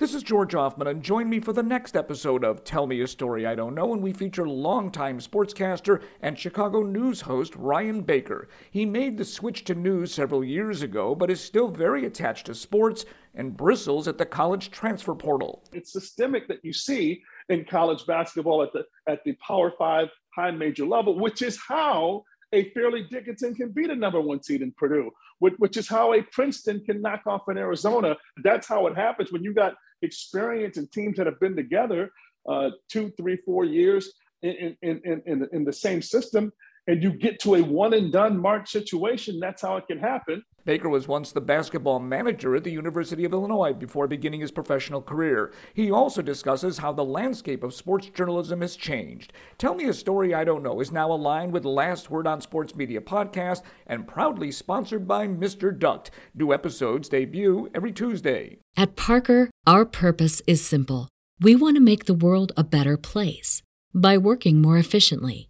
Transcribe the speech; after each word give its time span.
This 0.00 0.14
is 0.14 0.22
George 0.22 0.52
Hoffman, 0.52 0.86
and 0.86 1.02
join 1.02 1.28
me 1.28 1.40
for 1.40 1.52
the 1.52 1.62
next 1.62 1.94
episode 1.94 2.42
of 2.42 2.64
Tell 2.64 2.86
Me 2.86 3.02
a 3.02 3.06
Story 3.06 3.44
I 3.44 3.54
Don't 3.54 3.74
Know, 3.74 3.84
when 3.84 4.00
we 4.00 4.14
feature 4.14 4.48
longtime 4.48 5.18
sportscaster 5.18 6.00
and 6.22 6.38
Chicago 6.38 6.82
News 6.82 7.20
host 7.20 7.54
Ryan 7.54 8.00
Baker. 8.00 8.48
He 8.70 8.86
made 8.86 9.18
the 9.18 9.26
switch 9.26 9.62
to 9.64 9.74
news 9.74 10.14
several 10.14 10.42
years 10.42 10.80
ago, 10.80 11.14
but 11.14 11.30
is 11.30 11.42
still 11.42 11.68
very 11.68 12.06
attached 12.06 12.46
to 12.46 12.54
sports 12.54 13.04
and 13.34 13.54
bristles 13.54 14.08
at 14.08 14.16
the 14.16 14.24
college 14.24 14.70
transfer 14.70 15.14
portal. 15.14 15.64
It's 15.70 15.92
systemic 15.92 16.48
that 16.48 16.64
you 16.64 16.72
see 16.72 17.22
in 17.50 17.66
college 17.66 18.06
basketball 18.06 18.62
at 18.62 18.72
the 18.72 18.86
at 19.06 19.22
the 19.24 19.36
Power 19.46 19.70
Five 19.78 20.08
high 20.34 20.50
major 20.50 20.86
level, 20.86 21.18
which 21.18 21.42
is 21.42 21.58
how 21.68 22.24
a 22.52 22.70
Fairleigh 22.70 23.04
Dickinson 23.08 23.54
can 23.54 23.70
be 23.70 23.86
the 23.86 23.94
number 23.94 24.20
one 24.20 24.42
seed 24.42 24.62
in 24.62 24.72
Purdue, 24.72 25.10
which, 25.38 25.76
is 25.76 25.88
how 25.88 26.14
a 26.14 26.22
Princeton 26.22 26.80
can 26.84 27.00
knock 27.00 27.22
off 27.26 27.48
an 27.48 27.58
Arizona. 27.58 28.16
That's 28.42 28.66
how 28.66 28.86
it 28.88 28.96
happens 28.96 29.32
when 29.32 29.44
you 29.44 29.54
got 29.54 29.74
experience 30.02 30.76
and 30.76 30.90
teams 30.90 31.16
that 31.16 31.26
have 31.26 31.40
been 31.40 31.56
together 31.56 32.10
uh, 32.48 32.70
two, 32.88 33.12
three, 33.16 33.36
four 33.44 33.64
years 33.64 34.12
in, 34.42 34.76
in, 34.82 35.00
in, 35.04 35.22
in, 35.26 35.48
in 35.52 35.64
the 35.64 35.72
same 35.72 36.02
system 36.02 36.52
and 36.90 37.04
you 37.04 37.12
get 37.12 37.38
to 37.38 37.54
a 37.54 37.62
one 37.62 37.94
and 37.94 38.10
done 38.10 38.36
March 38.36 38.68
situation, 38.68 39.38
that's 39.38 39.62
how 39.62 39.76
it 39.76 39.86
can 39.86 39.98
happen. 39.98 40.42
Baker 40.64 40.88
was 40.88 41.06
once 41.06 41.30
the 41.30 41.40
basketball 41.40 42.00
manager 42.00 42.56
at 42.56 42.64
the 42.64 42.72
University 42.72 43.24
of 43.24 43.32
Illinois 43.32 43.72
before 43.72 44.08
beginning 44.08 44.40
his 44.40 44.50
professional 44.50 45.00
career. 45.00 45.52
He 45.72 45.92
also 45.92 46.20
discusses 46.20 46.78
how 46.78 46.92
the 46.92 47.04
landscape 47.04 47.62
of 47.62 47.74
sports 47.74 48.08
journalism 48.08 48.60
has 48.60 48.74
changed. 48.74 49.32
Tell 49.56 49.76
Me 49.76 49.84
a 49.84 49.92
Story 49.92 50.34
I 50.34 50.42
Don't 50.42 50.64
Know 50.64 50.80
is 50.80 50.90
now 50.90 51.12
aligned 51.12 51.52
with 51.52 51.64
Last 51.64 52.10
Word 52.10 52.26
on 52.26 52.40
Sports 52.40 52.74
Media 52.74 53.00
podcast 53.00 53.62
and 53.86 54.08
proudly 54.08 54.50
sponsored 54.50 55.06
by 55.06 55.28
Mr. 55.28 55.76
Duct. 55.76 56.10
New 56.34 56.52
episodes 56.52 57.08
debut 57.08 57.70
every 57.72 57.92
Tuesday. 57.92 58.58
At 58.76 58.96
Parker, 58.96 59.48
our 59.64 59.84
purpose 59.84 60.42
is 60.48 60.66
simple. 60.66 61.08
We 61.40 61.54
want 61.54 61.76
to 61.76 61.80
make 61.80 62.06
the 62.06 62.14
world 62.14 62.50
a 62.56 62.64
better 62.64 62.96
place 62.96 63.62
by 63.94 64.18
working 64.18 64.60
more 64.60 64.76
efficiently 64.76 65.49